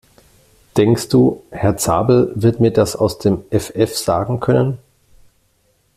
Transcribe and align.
Denkst 0.77 1.09
du, 1.09 1.43
Herr 1.51 1.77
Zabel 1.77 2.31
wird 2.33 2.59
mir 2.59 2.71
das 2.71 2.95
aus 2.95 3.19
dem 3.19 3.43
Effeff 3.51 3.95
sagen 3.95 4.39
können? 4.39 4.79